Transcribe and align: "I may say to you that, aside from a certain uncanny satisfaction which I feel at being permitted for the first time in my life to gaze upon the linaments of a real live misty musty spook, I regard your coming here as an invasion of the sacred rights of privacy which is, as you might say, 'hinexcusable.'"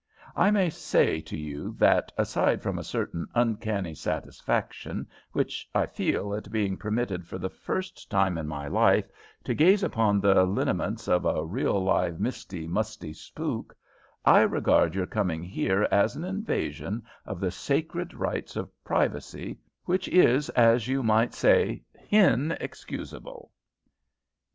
"I 0.35 0.49
may 0.49 0.71
say 0.71 1.19
to 1.21 1.37
you 1.37 1.73
that, 1.73 2.11
aside 2.17 2.63
from 2.63 2.79
a 2.79 2.83
certain 2.83 3.27
uncanny 3.35 3.93
satisfaction 3.93 5.07
which 5.31 5.69
I 5.75 5.85
feel 5.85 6.33
at 6.33 6.51
being 6.51 6.75
permitted 6.75 7.27
for 7.27 7.37
the 7.37 7.51
first 7.51 8.09
time 8.09 8.35
in 8.39 8.47
my 8.47 8.67
life 8.67 9.11
to 9.43 9.53
gaze 9.53 9.83
upon 9.83 10.19
the 10.19 10.43
linaments 10.43 11.07
of 11.07 11.23
a 11.23 11.45
real 11.45 11.83
live 11.83 12.19
misty 12.19 12.65
musty 12.65 13.13
spook, 13.13 13.77
I 14.25 14.41
regard 14.41 14.95
your 14.95 15.05
coming 15.05 15.43
here 15.43 15.87
as 15.91 16.15
an 16.15 16.23
invasion 16.23 17.03
of 17.27 17.39
the 17.39 17.51
sacred 17.51 18.15
rights 18.15 18.55
of 18.55 18.71
privacy 18.83 19.59
which 19.85 20.07
is, 20.07 20.49
as 20.57 20.87
you 20.87 21.03
might 21.03 21.35
say, 21.35 21.83
'hinexcusable.'" 22.11 23.51